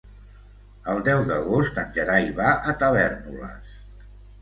[0.93, 3.81] El deu d'agost en Gerai va a Tavèrnoles.